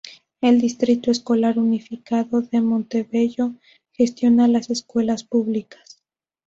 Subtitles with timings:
[0.41, 3.53] El Distrito Escolar Unificado de Montebello
[3.93, 6.01] gestiona las escuelas públicas.